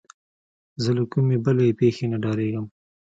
[0.83, 2.65] زه له کومې بلې پېښې نه ډارېدم.